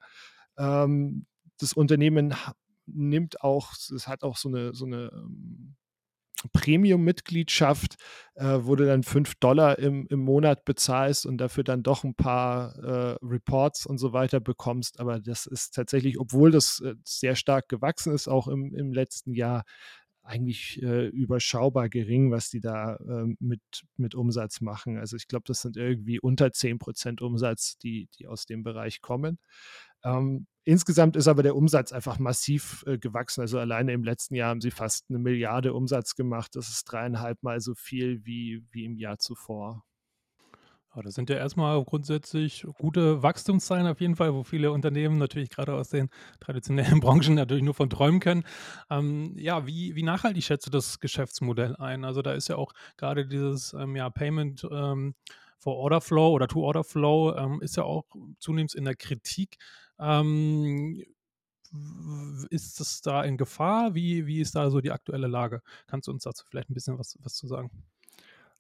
Ähm, 0.57 1.27
das 1.59 1.73
Unternehmen 1.73 2.33
nimmt 2.87 3.43
auch, 3.43 3.73
es 3.73 4.07
hat 4.07 4.23
auch 4.23 4.37
so 4.37 4.49
eine, 4.49 4.75
so 4.75 4.87
eine 4.87 5.11
ähm, 5.13 5.75
Premium-Mitgliedschaft, 6.53 7.97
äh, 8.35 8.59
wo 8.63 8.77
du 8.77 8.87
dann 8.87 9.03
5 9.03 9.35
Dollar 9.37 9.79
im, 9.79 10.07
im 10.09 10.21
Monat 10.21 10.65
bezahlst 10.65 11.27
und 11.27 11.39
dafür 11.39 11.65
dann 11.65 11.83
doch 11.83 12.05
ein 12.05 12.15
paar 12.15 12.77
äh, 12.77 13.17
Reports 13.23 13.87
und 13.87 13.99
so 13.99 14.13
weiter 14.13 14.41
bekommst. 14.41 15.01
Aber 15.01 15.21
das 15.21 15.47
ist 15.47 15.75
tatsächlich, 15.75 16.19
obwohl 16.19 16.51
das 16.51 16.81
äh, 16.81 16.95
sehr 17.05 17.35
stark 17.35 17.69
gewachsen 17.69 18.13
ist, 18.13 18.29
auch 18.29 18.49
im, 18.49 18.75
im 18.75 18.93
letzten 18.93 19.33
Jahr, 19.33 19.65
eigentlich 20.29 20.83
äh, 20.83 21.07
überschaubar 21.07 21.89
gering, 21.89 22.31
was 22.31 22.51
die 22.51 22.61
da 22.61 22.97
äh, 22.97 23.35
mit, 23.41 23.63
mit 23.97 24.15
Umsatz 24.15 24.61
machen. 24.61 24.99
Also 24.99 25.17
ich 25.17 25.27
glaube, 25.27 25.45
das 25.47 25.63
sind 25.63 25.79
irgendwie 25.79 26.21
unter 26.21 26.53
10% 26.53 27.23
Umsatz, 27.23 27.79
die, 27.79 28.09
die 28.19 28.27
aus 28.27 28.45
dem 28.45 28.63
Bereich 28.63 29.01
kommen. 29.01 29.39
Ähm, 30.05 30.47
insgesamt 30.65 31.17
ist 31.17 31.29
aber 31.29 31.43
der 31.43 31.57
Umsatz 31.57 31.93
einfach 31.93 32.19
massiv 32.19 32.85
äh, 32.87 32.99
gewachsen. 32.99 33.41
Also 33.41 33.59
alleine 33.59 33.93
im 33.93 34.05
letzten 34.05 34.35
Jahr 34.35 34.51
haben 34.51 34.61
sie 34.61 34.71
fast 34.71 35.07
eine 35.09 35.19
Milliarde 35.19 35.75
Umsatz 35.75 36.15
gemacht. 36.15 36.57
Das 36.57 36.69
ist 36.69 36.85
dreieinhalb 36.85 37.43
Mal 37.43 37.61
so 37.61 37.75
viel 37.75 38.25
wie, 38.25 38.65
wie 38.71 38.85
im 38.85 38.97
Jahr 38.97 39.19
zuvor. 39.19 39.85
Ja, 40.95 41.03
das 41.03 41.15
sind 41.15 41.29
ja 41.29 41.37
erstmal 41.37 41.85
grundsätzlich 41.85 42.67
gute 42.79 43.23
Wachstumszahlen 43.23 43.87
auf 43.87 44.01
jeden 44.01 44.17
Fall, 44.17 44.33
wo 44.35 44.43
viele 44.43 44.73
Unternehmen 44.73 45.19
natürlich 45.19 45.51
gerade 45.51 45.75
aus 45.75 45.91
den 45.91 46.09
traditionellen 46.41 47.01
Branchen 47.01 47.35
natürlich 47.35 47.63
nur 47.63 47.75
von 47.75 47.91
träumen 47.91 48.21
können. 48.21 48.45
Ähm, 48.91 49.35
ja, 49.37 49.67
wie, 49.67 49.95
wie 49.95 50.03
nachhaltig 50.03 50.45
schätzt 50.45 50.67
du 50.67 50.71
das 50.71 50.99
Geschäftsmodell 50.99 51.77
ein? 51.77 52.05
Also 52.05 52.23
da 52.23 52.33
ist 52.33 52.49
ja 52.49 52.57
auch 52.57 52.73
gerade 52.97 53.27
dieses 53.27 53.75
ähm, 53.75 53.97
ja, 53.97 54.09
Payment 54.09 54.67
ähm, 54.71 55.15
for 55.59 55.77
Order 55.77 56.01
Flow 56.01 56.31
oder 56.31 56.49
To 56.49 56.63
Order 56.63 56.85
Flow 56.85 57.35
ähm, 57.37 57.61
ist 57.61 57.77
ja 57.77 57.83
auch 57.83 58.05
zunehmend 58.39 58.75
in 58.75 58.85
der 58.85 58.97
Kritik. 58.97 59.59
Ähm, 59.99 61.03
ist 62.51 62.81
es 62.81 63.03
da 63.03 63.23
in 63.25 63.37
Gefahr? 63.37 63.95
Wie, 63.95 64.27
wie 64.27 64.41
ist 64.41 64.55
da 64.55 64.71
so 64.71 64.81
die 64.81 64.91
aktuelle 64.91 65.27
Lage? 65.27 65.63
Kannst 65.87 66.09
du 66.09 66.13
uns 66.13 66.23
dazu 66.23 66.45
vielleicht 66.47 66.71
ein 66.71 66.75
bisschen 66.75 66.99
was, 66.99 67.19
was 67.21 67.35
zu 67.35 67.47
sagen? 67.47 67.71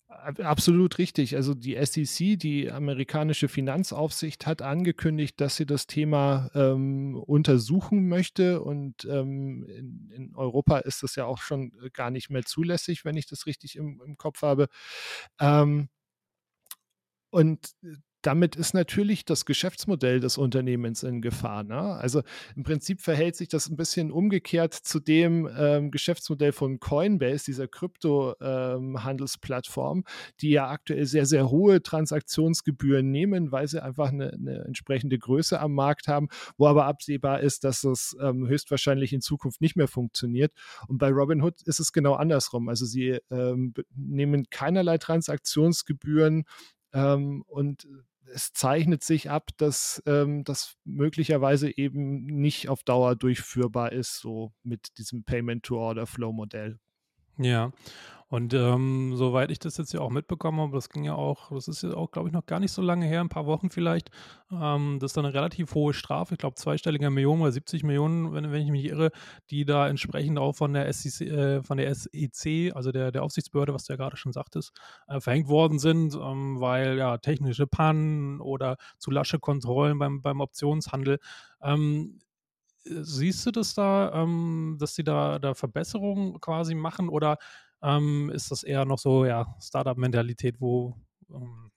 Absolut 0.08 0.96
richtig. 0.96 1.36
Also 1.36 1.52
die 1.54 1.76
SEC, 1.84 2.38
die 2.38 2.70
amerikanische 2.70 3.46
Finanzaufsicht, 3.46 4.46
hat 4.46 4.62
angekündigt, 4.62 5.38
dass 5.38 5.56
sie 5.56 5.66
das 5.66 5.86
Thema 5.86 6.50
ähm, 6.54 7.14
untersuchen 7.14 8.08
möchte. 8.08 8.62
Und 8.62 9.04
ähm, 9.04 9.64
in, 9.68 10.10
in, 10.10 10.34
Europa 10.34 10.78
ist 10.78 11.02
das 11.02 11.14
ja 11.14 11.26
auch 11.26 11.38
schon 11.38 11.72
gar 11.92 12.10
nicht 12.10 12.30
mehr 12.30 12.42
zulässig, 12.42 13.04
wenn 13.04 13.18
ich 13.18 13.26
das 13.26 13.44
richtig 13.44 13.76
im, 13.76 14.00
im 14.02 14.16
Kopf 14.16 14.40
habe. 14.40 14.68
Ähm, 15.40 15.90
und 17.30 17.74
damit 18.28 18.56
ist 18.56 18.74
natürlich 18.74 19.24
das 19.24 19.46
Geschäftsmodell 19.46 20.20
des 20.20 20.36
Unternehmens 20.36 21.02
in 21.02 21.22
Gefahr. 21.22 21.64
Ne? 21.64 21.80
Also 21.80 22.20
im 22.56 22.62
Prinzip 22.62 23.00
verhält 23.00 23.36
sich 23.36 23.48
das 23.48 23.70
ein 23.70 23.76
bisschen 23.76 24.10
umgekehrt 24.10 24.74
zu 24.74 25.00
dem 25.00 25.48
ähm, 25.56 25.90
Geschäftsmodell 25.90 26.52
von 26.52 26.78
Coinbase, 26.78 27.46
dieser 27.46 27.68
Krypto-Handelsplattform, 27.68 29.98
ähm, 30.00 30.04
die 30.42 30.50
ja 30.50 30.68
aktuell 30.68 31.06
sehr, 31.06 31.24
sehr 31.24 31.48
hohe 31.48 31.82
Transaktionsgebühren 31.82 33.10
nehmen, 33.10 33.50
weil 33.50 33.66
sie 33.66 33.82
einfach 33.82 34.10
eine, 34.10 34.34
eine, 34.34 34.62
entsprechende 34.66 35.18
Größe 35.18 35.58
am 35.58 35.72
Markt 35.72 36.06
haben, 36.06 36.28
wo 36.58 36.66
aber 36.66 36.84
absehbar 36.84 37.40
ist, 37.40 37.64
dass 37.64 37.80
das 37.80 38.14
ähm, 38.20 38.46
höchstwahrscheinlich 38.46 39.14
in 39.14 39.22
Zukunft 39.22 39.62
nicht 39.62 39.74
mehr 39.74 39.88
funktioniert. 39.88 40.52
Und 40.86 40.98
bei 40.98 41.08
Robinhood 41.08 41.62
ist 41.62 41.80
es 41.80 41.94
genau 41.94 42.12
andersrum. 42.12 42.68
Also 42.68 42.84
sie 42.84 43.20
ähm, 43.30 43.72
nehmen 43.96 44.50
keinerlei 44.50 44.98
Transaktionsgebühren 44.98 46.44
ähm, 46.92 47.42
und 47.46 47.88
es 48.34 48.52
zeichnet 48.52 49.02
sich 49.02 49.30
ab, 49.30 49.50
dass 49.56 50.02
ähm, 50.06 50.44
das 50.44 50.76
möglicherweise 50.84 51.76
eben 51.76 52.24
nicht 52.26 52.68
auf 52.68 52.82
Dauer 52.82 53.16
durchführbar 53.16 53.92
ist, 53.92 54.20
so 54.20 54.52
mit 54.62 54.98
diesem 54.98 55.24
Payment-to-Order-Flow-Modell. 55.24 56.78
Ja, 57.38 57.72
und 58.28 58.52
ähm, 58.52 59.16
soweit 59.16 59.50
ich 59.50 59.58
das 59.58 59.78
jetzt 59.78 59.92
ja 59.92 60.00
auch 60.00 60.10
mitbekommen 60.10 60.60
habe, 60.60 60.72
das 60.72 60.90
ging 60.90 61.04
ja 61.04 61.14
auch, 61.14 61.50
das 61.50 61.66
ist 61.66 61.82
ja 61.82 61.94
auch, 61.94 62.10
glaube 62.10 62.28
ich, 62.28 62.34
noch 62.34 62.44
gar 62.44 62.60
nicht 62.60 62.72
so 62.72 62.82
lange 62.82 63.06
her, 63.06 63.20
ein 63.20 63.30
paar 63.30 63.46
Wochen 63.46 63.70
vielleicht, 63.70 64.10
ähm, 64.52 64.98
das 65.00 65.10
ist 65.10 65.16
dann 65.16 65.24
eine 65.24 65.34
relativ 65.34 65.74
hohe 65.74 65.94
Strafe, 65.94 66.34
ich 66.34 66.38
glaube 66.38 66.56
zweistelliger 66.56 67.08
Millionen 67.08 67.40
oder 67.40 67.52
70 67.52 67.84
Millionen, 67.84 68.34
wenn, 68.34 68.52
wenn 68.52 68.62
ich 68.62 68.70
mich 68.70 68.84
irre, 68.84 69.12
die 69.50 69.64
da 69.64 69.88
entsprechend 69.88 70.38
auch 70.38 70.52
von 70.54 70.74
der, 70.74 70.92
SEC, 70.92 71.26
äh, 71.26 71.62
von 71.62 71.78
der 71.78 71.94
SEC, 71.94 72.74
also 72.74 72.92
der, 72.92 73.12
der 73.12 73.22
Aufsichtsbehörde, 73.22 73.72
was 73.72 73.84
du 73.84 73.94
ja 73.94 73.96
gerade 73.96 74.16
schon 74.18 74.32
sagtest, 74.32 74.72
äh, 75.08 75.20
verhängt 75.20 75.48
worden 75.48 75.78
sind, 75.78 76.14
ähm, 76.14 76.60
weil 76.60 76.98
ja 76.98 77.16
technische 77.18 77.66
Pannen 77.66 78.40
oder 78.40 78.76
zu 78.98 79.10
lasche 79.10 79.38
Kontrollen 79.38 79.98
beim, 79.98 80.20
beim 80.20 80.40
Optionshandel. 80.40 81.18
Ähm, 81.62 82.20
siehst 82.84 83.44
du 83.46 83.50
das 83.50 83.74
da, 83.74 84.12
ähm, 84.14 84.76
dass 84.78 84.94
sie 84.94 85.04
da, 85.04 85.38
da 85.38 85.54
Verbesserungen 85.54 86.40
quasi 86.40 86.74
machen 86.74 87.08
oder 87.08 87.38
ähm, 87.82 88.30
ist 88.30 88.50
das 88.50 88.62
eher 88.62 88.84
noch 88.84 88.98
so, 88.98 89.24
ja, 89.24 89.56
Startup-Mentalität, 89.60 90.60
wo, 90.60 90.94
ähm, 91.30 91.70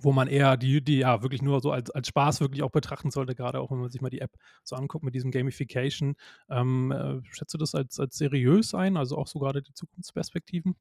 wo 0.00 0.12
man 0.12 0.28
eher 0.28 0.56
die, 0.56 0.82
die 0.84 0.98
ja 0.98 1.22
wirklich 1.22 1.42
nur 1.42 1.60
so 1.60 1.72
als, 1.72 1.90
als 1.90 2.08
Spaß 2.08 2.40
wirklich 2.40 2.62
auch 2.62 2.70
betrachten 2.70 3.10
sollte, 3.10 3.34
gerade 3.34 3.60
auch 3.60 3.70
wenn 3.70 3.78
man 3.80 3.90
sich 3.90 4.00
mal 4.00 4.10
die 4.10 4.20
App 4.20 4.32
so 4.64 4.76
anguckt 4.76 5.04
mit 5.04 5.14
diesem 5.14 5.30
Gamification. 5.30 6.16
Ähm, 6.50 6.92
äh, 6.92 7.20
schätzt 7.32 7.54
du 7.54 7.58
das 7.58 7.74
als, 7.74 7.98
als 8.00 8.16
seriös 8.18 8.74
ein, 8.74 8.96
also 8.96 9.16
auch 9.18 9.26
so 9.28 9.38
gerade 9.38 9.62
die 9.62 9.74
Zukunftsperspektiven? 9.74 10.76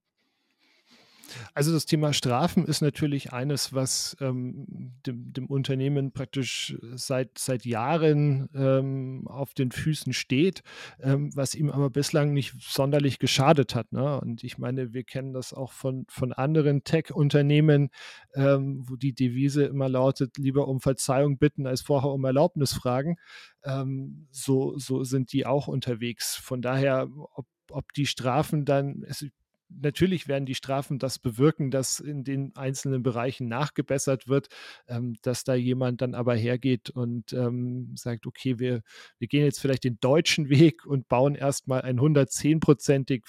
Also 1.54 1.72
das 1.72 1.86
Thema 1.86 2.14
Strafen 2.14 2.66
ist 2.66 2.82
natürlich 2.82 3.34
eines, 3.34 3.74
was 3.74 4.16
ähm, 4.20 4.94
dem, 5.06 5.34
dem, 5.34 5.46
Unternehmen 5.48 6.12
praktisch 6.12 6.78
seit, 6.96 7.38
seit 7.38 7.66
Jahren 7.66 8.50
ähm, 8.54 9.28
auf 9.28 9.54
den 9.54 9.72
Füßen 9.72 10.14
steht, 10.14 10.64
ähm, 11.00 11.32
was 11.36 11.56
ihm 11.56 11.70
aber 11.70 11.90
bislang 11.90 12.34
nicht 12.34 12.54
sonderlich 12.60 13.20
geschadet 13.20 13.76
hat. 13.76 13.92
Ne? 13.92 14.20
Und 14.20 14.44
ich 14.44 14.58
meine, 14.58 14.94
wir 14.94 15.04
kennen 15.04 15.34
das 15.34 15.54
auch 15.54 15.72
von, 15.72 16.06
von 16.10 16.34
anderen 16.34 16.84
Tech-Unternehmen, 16.84 17.90
ähm, 18.34 18.84
wo 18.88 18.96
die 18.96 19.14
Devise 19.14 19.66
immer 19.66 19.90
lautet, 19.90 20.38
lieber 20.38 20.68
um 20.68 20.82
Verzeihung 20.82 21.38
bitten, 21.38 21.68
als 21.68 21.82
vorher 21.82 22.12
um 22.12 22.24
Erlaubnis 22.26 22.74
fragen. 22.74 23.18
Ähm, 23.64 24.28
so, 24.32 24.78
so 24.78 25.04
sind 25.04 25.32
die 25.32 25.46
auch 25.46 25.68
unterwegs. 25.68 26.36
Von 26.36 26.62
daher, 26.62 27.08
ob 27.34 27.46
ob 27.72 27.94
die 27.94 28.06
Strafen 28.06 28.66
dann, 28.66 29.04
es, 29.08 29.26
natürlich 29.70 30.28
werden 30.28 30.46
die 30.46 30.56
Strafen 30.56 31.00
das 31.00 31.20
bewirken, 31.20 31.72
dass 31.72 32.00
in 32.00 32.24
den 32.24 32.56
einzelnen 32.56 33.04
Bereichen 33.04 33.48
nachgebessert 33.48 34.28
wird, 34.28 34.48
ähm, 34.88 35.16
dass 35.22 35.44
da 35.44 35.56
jemand 35.56 36.02
dann 36.02 36.16
aber 36.16 36.36
hergeht 36.36 36.90
und 36.90 37.34
ähm, 37.34 37.94
sagt, 37.96 38.26
okay, 38.28 38.60
wir, 38.60 38.82
wir 39.20 39.28
gehen 39.28 39.44
jetzt 39.44 39.60
vielleicht 39.60 39.84
den 39.84 40.00
deutschen 40.00 40.50
Weg 40.50 40.86
und 40.86 41.08
bauen 41.08 41.36
erstmal 41.36 41.82
ein 41.82 42.00
110-prozentig 42.00 43.26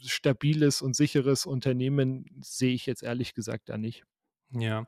stabiles 0.00 0.82
und 0.82 0.94
sicheres 0.94 1.46
Unternehmen, 1.46 2.26
sehe 2.40 2.74
ich 2.74 2.86
jetzt 2.86 3.02
ehrlich 3.02 3.34
gesagt 3.34 3.68
da 3.68 3.78
nicht. 3.78 4.04
Ja. 4.50 4.86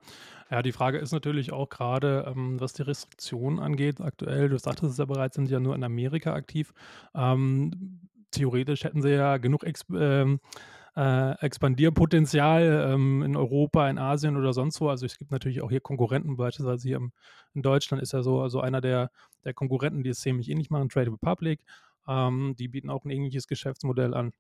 Ja, 0.51 0.63
die 0.63 0.73
Frage 0.73 0.99
ist 0.99 1.13
natürlich 1.13 1.53
auch 1.53 1.69
gerade, 1.69 2.25
ähm, 2.27 2.59
was 2.61 2.73
die 2.73 2.83
Restriktionen 2.83 3.59
angeht, 3.59 4.01
aktuell, 4.01 4.49
du 4.49 4.59
sagtest 4.59 4.93
es 4.93 4.99
ja 4.99 5.05
bereits, 5.05 5.37
sind 5.37 5.51
ja 5.51 5.61
nur 5.61 5.75
in 5.75 5.85
Amerika 5.85 6.33
aktiv. 6.33 6.73
Ähm, 7.15 8.01
theoretisch 8.31 8.85
hätten 8.85 9.03
sie 9.03 9.11
ja 9.11 9.37
genug 9.39 9.65
Ex 9.65 9.85
ähm, 9.95 10.41
äh, 10.97 11.33
Expandierpotenzial 11.45 12.93
ähm, 12.93 13.23
in 13.23 13.37
Europa, 13.37 13.89
in 13.89 13.99
Asien 13.99 14.37
oder 14.37 14.53
sonst 14.53 14.81
wo. 14.81 14.89
Also 14.89 15.07
es 15.07 15.19
gibt 15.19 15.31
natürlich 15.31 15.63
auch 15.63 15.71
hier 15.71 15.81
Konkurrenten, 15.81 16.37
beispielsweise 16.37 16.89
hier 16.89 16.97
im, 16.97 17.13
in 17.55 17.63
Deutschland 17.63 18.03
ist 18.03 18.13
ja 18.13 18.23
so 18.23 18.41
also 18.41 18.61
einer 18.61 18.81
der, 18.81 19.11
der 19.45 19.55
Konkurrenten, 19.55 20.03
die 20.03 20.11
es 20.11 20.21
ziemlich 20.21 20.51
ähnlich 20.51 20.71
machen, 20.71 20.89
Trade 20.89 21.13
Republic. 21.13 21.61
Ähm, 22.09 22.55
die 22.59 22.69
bieten 22.69 22.91
auch 22.91 23.05
ein 23.05 23.11
ähnliches 23.11 23.47
Geschäftsmodell 23.47 24.15
an. 24.15 24.33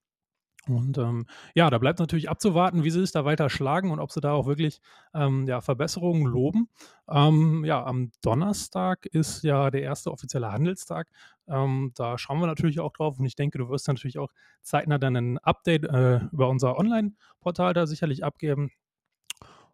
Und 0.68 0.98
ähm, 0.98 1.26
ja, 1.54 1.70
da 1.70 1.78
bleibt 1.78 2.00
natürlich 2.00 2.28
abzuwarten, 2.28 2.84
wie 2.84 2.90
sie 2.90 3.00
es 3.00 3.12
da 3.12 3.24
weiter 3.24 3.48
schlagen 3.48 3.90
und 3.90 3.98
ob 3.98 4.12
sie 4.12 4.20
da 4.20 4.32
auch 4.32 4.46
wirklich 4.46 4.80
ähm, 5.14 5.46
ja, 5.46 5.60
Verbesserungen 5.60 6.26
loben. 6.26 6.68
Ähm, 7.08 7.64
ja, 7.64 7.82
am 7.84 8.10
Donnerstag 8.22 9.06
ist 9.06 9.42
ja 9.42 9.70
der 9.70 9.82
erste 9.82 10.10
offizielle 10.12 10.52
Handelstag. 10.52 11.08
Ähm, 11.48 11.92
da 11.96 12.18
schauen 12.18 12.40
wir 12.40 12.46
natürlich 12.46 12.78
auch 12.80 12.92
drauf 12.92 13.18
und 13.18 13.24
ich 13.24 13.36
denke, 13.36 13.58
du 13.58 13.70
wirst 13.70 13.88
natürlich 13.88 14.18
auch 14.18 14.30
zeitnah 14.62 14.98
dann 14.98 15.16
ein 15.16 15.38
Update 15.38 15.84
äh, 15.84 16.20
über 16.30 16.48
unser 16.48 16.76
Online-Portal 16.78 17.72
da 17.72 17.86
sicherlich 17.86 18.22
abgeben. 18.22 18.70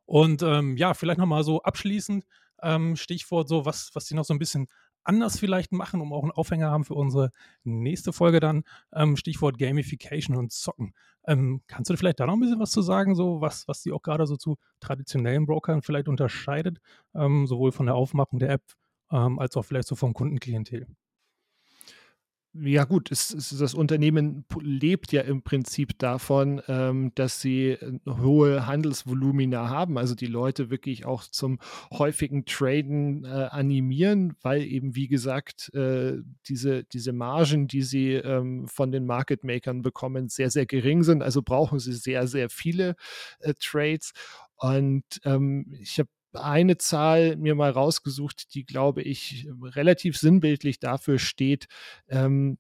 Und 0.04 0.42
ähm, 0.42 0.76
ja, 0.76 0.94
vielleicht 0.94 1.18
nochmal 1.18 1.42
so 1.42 1.62
abschließend 1.62 2.24
ähm, 2.62 2.96
Stichwort 2.96 3.48
so, 3.48 3.66
was, 3.66 3.90
was 3.94 4.06
die 4.06 4.14
noch 4.14 4.24
so 4.24 4.32
ein 4.32 4.38
bisschen 4.38 4.68
anders 5.06 5.38
vielleicht 5.38 5.72
machen, 5.72 6.00
um 6.00 6.12
auch 6.12 6.22
einen 6.22 6.32
Aufhänger 6.32 6.70
haben 6.70 6.84
für 6.84 6.94
unsere 6.94 7.30
nächste 7.64 8.12
Folge 8.12 8.40
dann. 8.40 8.64
Ähm, 8.92 9.16
Stichwort 9.16 9.58
Gamification 9.58 10.36
und 10.36 10.52
Zocken. 10.52 10.94
Ähm, 11.26 11.62
kannst 11.66 11.90
du 11.90 11.96
vielleicht 11.96 12.20
da 12.20 12.26
noch 12.26 12.34
ein 12.34 12.40
bisschen 12.40 12.60
was 12.60 12.70
zu 12.70 12.82
sagen, 12.82 13.14
so 13.14 13.40
was, 13.40 13.66
was 13.68 13.82
die 13.82 13.92
auch 13.92 14.02
gerade 14.02 14.26
so 14.26 14.36
zu 14.36 14.56
traditionellen 14.80 15.46
Brokern 15.46 15.82
vielleicht 15.82 16.08
unterscheidet, 16.08 16.78
ähm, 17.14 17.46
sowohl 17.46 17.72
von 17.72 17.86
der 17.86 17.94
Aufmachung 17.94 18.38
der 18.38 18.50
App 18.50 18.62
ähm, 19.10 19.38
als 19.38 19.56
auch 19.56 19.64
vielleicht 19.64 19.88
so 19.88 19.96
vom 19.96 20.14
Kundenklientel? 20.14 20.86
Ja 22.62 22.84
gut, 22.84 23.10
es, 23.10 23.32
es, 23.32 23.56
das 23.58 23.74
Unternehmen 23.74 24.44
lebt 24.60 25.12
ja 25.12 25.22
im 25.22 25.42
Prinzip 25.42 25.98
davon, 25.98 26.62
ähm, 26.68 27.12
dass 27.14 27.40
sie 27.40 27.70
äh, 27.70 27.98
hohe 28.06 28.66
Handelsvolumina 28.66 29.68
haben, 29.68 29.98
also 29.98 30.14
die 30.14 30.26
Leute 30.26 30.70
wirklich 30.70 31.04
auch 31.04 31.24
zum 31.24 31.58
häufigen 31.92 32.44
Traden 32.44 33.24
äh, 33.24 33.48
animieren, 33.50 34.34
weil 34.42 34.62
eben, 34.62 34.94
wie 34.94 35.08
gesagt, 35.08 35.72
äh, 35.74 36.18
diese, 36.48 36.84
diese 36.84 37.12
Margen, 37.12 37.68
die 37.68 37.82
sie 37.82 38.12
ähm, 38.14 38.66
von 38.68 38.92
den 38.92 39.06
Market 39.06 39.44
Makern 39.44 39.82
bekommen, 39.82 40.28
sehr, 40.28 40.50
sehr 40.50 40.66
gering 40.66 41.02
sind. 41.02 41.22
Also 41.22 41.42
brauchen 41.42 41.78
sie 41.78 41.92
sehr, 41.92 42.26
sehr 42.26 42.48
viele 42.50 42.96
äh, 43.40 43.54
Trades. 43.60 44.12
Und 44.58 45.04
ähm, 45.24 45.74
ich 45.80 45.98
habe 45.98 46.08
eine 46.36 46.78
Zahl 46.78 47.36
mir 47.36 47.54
mal 47.54 47.70
rausgesucht, 47.70 48.54
die, 48.54 48.64
glaube 48.64 49.02
ich, 49.02 49.46
relativ 49.62 50.16
sinnbildlich 50.16 50.78
dafür 50.78 51.18
steht, 51.18 51.66
ähm, 52.08 52.58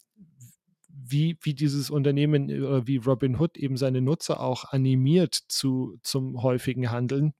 wie, 0.88 1.38
wie 1.42 1.54
dieses 1.54 1.90
Unternehmen 1.90 2.50
oder 2.62 2.86
wie 2.86 2.96
Robinhood 2.96 3.56
eben 3.56 3.76
seine 3.76 4.00
Nutzer 4.00 4.40
auch 4.40 4.64
animiert 4.64 5.34
zu, 5.48 5.98
zum 6.02 6.42
häufigen 6.42 6.90
Handeln. 6.90 7.34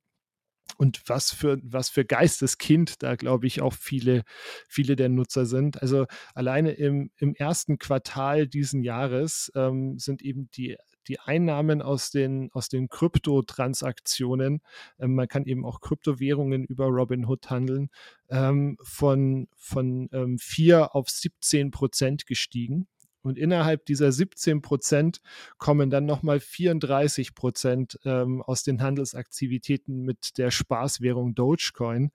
Und 0.78 1.08
was 1.08 1.32
für, 1.32 1.58
was 1.62 1.88
für 1.88 2.04
Geisteskind 2.04 3.02
da, 3.02 3.14
glaube 3.14 3.46
ich, 3.46 3.62
auch 3.62 3.72
viele, 3.72 4.24
viele 4.68 4.96
der 4.96 5.08
Nutzer 5.08 5.46
sind. 5.46 5.80
Also 5.80 6.06
alleine 6.34 6.72
im, 6.72 7.10
im 7.16 7.34
ersten 7.34 7.78
Quartal 7.78 8.48
diesen 8.48 8.82
Jahres 8.82 9.50
ähm, 9.54 9.98
sind 9.98 10.22
eben 10.22 10.50
die 10.50 10.76
die 11.08 11.20
Einnahmen 11.20 11.82
aus 11.82 12.10
den, 12.10 12.50
aus 12.52 12.68
den 12.68 12.88
Kryptotransaktionen, 12.88 14.60
ähm, 14.98 15.14
man 15.14 15.28
kann 15.28 15.44
eben 15.44 15.64
auch 15.64 15.80
Kryptowährungen 15.80 16.64
über 16.64 16.86
Robinhood 16.86 17.50
handeln, 17.50 17.90
ähm, 18.28 18.76
von, 18.82 19.48
von 19.56 20.08
ähm, 20.12 20.38
4 20.38 20.94
auf 20.94 21.08
17 21.08 21.70
Prozent 21.70 22.26
gestiegen. 22.26 22.88
Und 23.22 23.38
innerhalb 23.38 23.84
dieser 23.86 24.12
17 24.12 24.62
Prozent 24.62 25.20
kommen 25.58 25.90
dann 25.90 26.06
nochmal 26.06 26.38
34 26.38 27.34
Prozent 27.34 27.98
ähm, 28.04 28.40
aus 28.40 28.62
den 28.62 28.80
Handelsaktivitäten 28.80 30.02
mit 30.02 30.38
der 30.38 30.52
Spaßwährung 30.52 31.34
Dogecoin. 31.34 32.12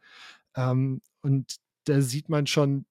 Ähm, 0.56 1.02
und 1.22 1.58
da 1.84 2.00
sieht 2.00 2.30
man 2.30 2.48
schon, 2.48 2.86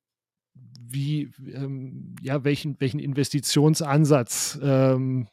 wie, 0.55 1.31
ähm, 1.47 2.15
ja, 2.21 2.45
welchen, 2.45 2.79
welchen 2.81 3.01
Investitionsansatz 3.01 4.59
ähm, 4.63 5.29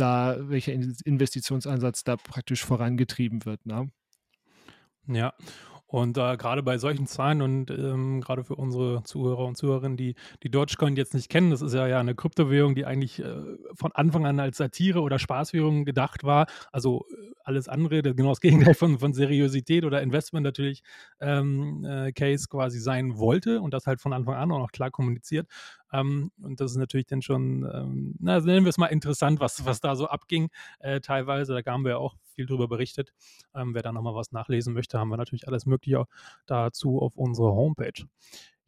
da, 0.00 0.36
welcher 0.48 0.72
Investitionsansatz 0.72 2.04
da 2.04 2.16
praktisch 2.16 2.64
vorangetrieben 2.64 3.44
wird. 3.44 3.66
Ne? 3.66 3.90
Ja, 5.06 5.34
und 5.88 6.18
äh, 6.18 6.36
gerade 6.36 6.62
bei 6.62 6.76
solchen 6.76 7.06
Zahlen 7.06 7.40
und 7.40 7.70
ähm, 7.70 8.20
gerade 8.20 8.44
für 8.44 8.54
unsere 8.54 9.02
Zuhörer 9.04 9.46
und 9.46 9.56
Zuhörerinnen, 9.56 9.96
die 9.96 10.14
die 10.42 10.50
Dogecoin 10.50 10.96
jetzt 10.96 11.14
nicht 11.14 11.30
kennen, 11.30 11.50
das 11.50 11.62
ist 11.62 11.72
ja, 11.72 11.86
ja 11.86 11.98
eine 11.98 12.14
Kryptowährung, 12.14 12.74
die 12.74 12.84
eigentlich 12.84 13.20
äh, 13.20 13.34
von 13.74 13.92
Anfang 13.92 14.26
an 14.26 14.38
als 14.38 14.58
Satire 14.58 15.00
oder 15.00 15.18
Spaßwährung 15.18 15.86
gedacht 15.86 16.24
war. 16.24 16.46
Also 16.72 17.06
äh, 17.10 17.32
alles 17.42 17.68
andere, 17.68 18.02
genau 18.02 18.28
das 18.28 18.40
Gegenteil 18.42 18.74
von, 18.74 18.98
von 18.98 19.14
Seriosität 19.14 19.86
oder 19.86 20.02
Investment 20.02 20.44
natürlich 20.44 20.82
ähm, 21.20 21.86
äh, 21.86 22.12
Case 22.12 22.48
quasi 22.48 22.78
sein 22.78 23.16
wollte 23.16 23.62
und 23.62 23.72
das 23.72 23.86
halt 23.86 24.02
von 24.02 24.12
Anfang 24.12 24.34
an 24.34 24.52
auch 24.52 24.58
noch 24.58 24.72
klar 24.72 24.90
kommuniziert. 24.90 25.48
Ähm, 25.90 26.30
und 26.42 26.60
das 26.60 26.72
ist 26.72 26.76
natürlich 26.76 27.06
dann 27.06 27.22
schon, 27.22 27.66
ähm, 27.72 28.14
na, 28.18 28.40
nennen 28.40 28.66
wir 28.66 28.70
es 28.70 28.76
mal 28.76 28.86
interessant, 28.86 29.40
was, 29.40 29.64
was 29.64 29.80
da 29.80 29.96
so 29.96 30.06
abging 30.06 30.50
äh, 30.80 31.00
teilweise. 31.00 31.58
Da 31.62 31.72
haben 31.72 31.84
wir 31.84 31.92
ja 31.92 31.96
auch 31.96 32.14
viel 32.38 32.46
drüber 32.46 32.68
berichtet. 32.68 33.12
Ähm, 33.52 33.74
wer 33.74 33.82
da 33.82 33.90
nochmal 33.90 34.14
was 34.14 34.30
nachlesen 34.30 34.72
möchte, 34.72 34.96
haben 34.96 35.08
wir 35.08 35.16
natürlich 35.16 35.48
alles 35.48 35.66
Mögliche 35.66 36.04
dazu 36.46 37.00
auf 37.00 37.16
unserer 37.16 37.52
Homepage. 37.52 38.04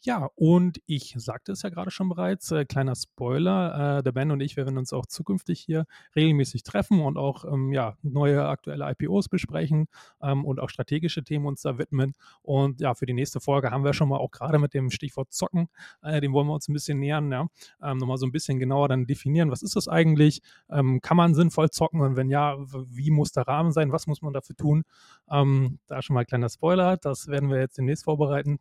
Ja, 0.02 0.30
und 0.35 0.80
ich 0.87 1.12
sagte 1.19 1.52
es 1.52 1.61
ja 1.61 1.69
gerade 1.69 1.90
schon 1.90 2.09
bereits, 2.09 2.50
äh, 2.52 2.64
kleiner 2.64 2.95
Spoiler, 2.95 3.99
äh, 3.99 4.02
der 4.02 4.12
Ben 4.12 4.30
und 4.30 4.40
ich 4.40 4.57
werden 4.57 4.78
uns 4.78 4.95
auch 4.95 5.04
zukünftig 5.04 5.61
hier 5.61 5.85
regelmäßig 6.16 6.62
treffen 6.62 7.00
und 7.02 7.19
auch 7.19 7.45
ähm, 7.45 7.71
ja, 7.75 7.99
neue 8.00 8.47
aktuelle 8.49 8.90
IPOs 8.90 9.28
besprechen 9.28 9.88
ähm, 10.23 10.47
und 10.47 10.59
auch 10.59 10.71
strategische 10.71 11.23
Themen 11.23 11.45
uns 11.45 11.61
da 11.61 11.76
widmen. 11.76 12.14
Und 12.40 12.80
ja, 12.80 12.95
für 12.95 13.04
die 13.04 13.12
nächste 13.12 13.40
Folge 13.40 13.71
haben 13.73 13.85
wir 13.85 13.92
schon 13.92 14.09
mal 14.09 14.16
auch 14.16 14.30
gerade 14.30 14.59
mit 14.59 14.73
dem 14.73 14.90
Stichwort 14.90 15.35
Zocken, 15.35 15.69
äh, 16.00 16.23
dem 16.23 16.33
wollen 16.33 16.47
wir 16.47 16.54
uns 16.54 16.69
ein 16.69 16.73
bisschen 16.73 16.99
nähern, 16.99 17.30
ja, 17.30 17.47
ähm, 17.83 17.99
nochmal 17.99 18.16
so 18.16 18.25
ein 18.25 18.33
bisschen 18.33 18.59
genauer 18.59 18.88
dann 18.88 19.04
definieren, 19.04 19.50
was 19.50 19.61
ist 19.62 19.76
das 19.76 19.87
eigentlich, 19.87 20.40
ähm, 20.71 21.02
kann 21.02 21.19
man 21.19 21.35
sinnvoll 21.35 21.69
zocken 21.69 22.00
und 22.00 22.16
wenn 22.16 22.30
ja, 22.30 22.57
wie 22.59 23.11
muss 23.11 23.33
der 23.33 23.47
Rahmen 23.47 23.71
sein, 23.71 23.92
was 23.92 24.07
muss 24.07 24.23
man 24.23 24.33
dafür 24.33 24.57
tun? 24.57 24.85
Ähm, 25.30 25.78
da 25.88 26.00
schon 26.00 26.14
mal 26.14 26.21
ein 26.21 26.26
kleiner 26.26 26.49
Spoiler, 26.49 26.97
das 26.97 27.28
werden 27.28 27.50
wir 27.50 27.59
jetzt 27.59 27.76
demnächst 27.76 28.04
vorbereiten. 28.04 28.59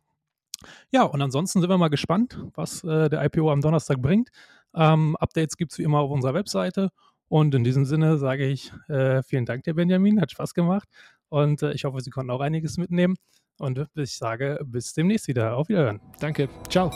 Ja, 0.90 1.04
und 1.04 1.20
ansonsten 1.22 1.60
sind 1.60 1.70
wir 1.70 1.78
mal 1.78 1.88
gespannt, 1.88 2.38
was 2.54 2.84
äh, 2.84 3.08
der 3.08 3.24
IPO 3.24 3.50
am 3.50 3.60
Donnerstag 3.60 4.00
bringt. 4.00 4.30
Ähm, 4.74 5.16
Updates 5.16 5.56
gibt 5.56 5.72
es 5.72 5.78
wie 5.78 5.82
immer 5.82 6.00
auf 6.00 6.10
unserer 6.10 6.34
Webseite. 6.34 6.90
Und 7.28 7.54
in 7.54 7.62
diesem 7.62 7.84
Sinne 7.84 8.18
sage 8.18 8.46
ich 8.46 8.72
äh, 8.88 9.22
vielen 9.22 9.46
Dank, 9.46 9.62
dir 9.64 9.74
Benjamin, 9.74 10.20
hat 10.20 10.32
Spaß 10.32 10.52
gemacht. 10.54 10.88
Und 11.28 11.62
äh, 11.62 11.72
ich 11.72 11.84
hoffe, 11.84 12.00
Sie 12.00 12.10
konnten 12.10 12.30
auch 12.30 12.40
einiges 12.40 12.76
mitnehmen. 12.76 13.14
Und 13.58 13.86
ich 13.94 14.16
sage 14.16 14.58
bis 14.64 14.94
demnächst 14.94 15.28
wieder. 15.28 15.56
Auf 15.56 15.68
Wiederhören. 15.68 16.00
Danke. 16.18 16.48
Ciao. 16.68 16.90